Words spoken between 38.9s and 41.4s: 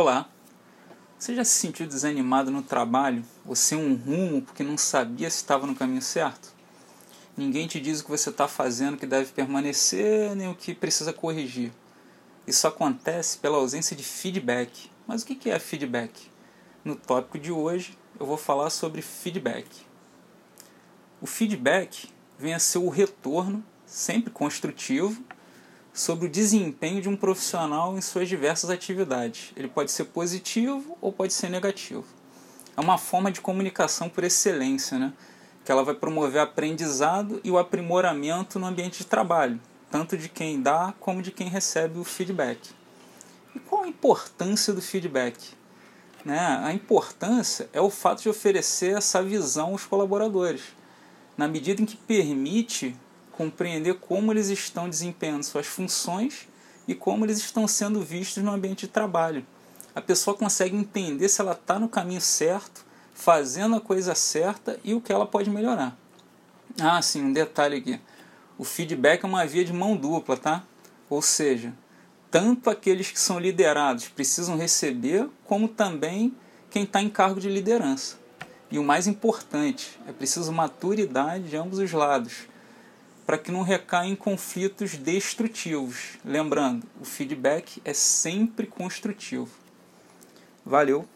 de trabalho, tanto de quem dá como de